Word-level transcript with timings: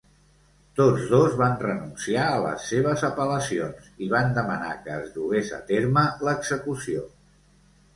Tots 0.77 1.03
dos 1.11 1.35
van 1.41 1.53
renunciar 1.65 2.25
a 2.31 2.41
les 2.47 2.67
seves 2.71 3.05
apel·lacions 3.11 3.93
i 4.07 4.11
van 4.17 4.35
demanar 4.41 4.75
que 4.89 4.99
es 5.01 5.17
dugués 5.23 5.57
a 5.63 5.65
terme 5.73 6.11
l'execució. 6.29 7.11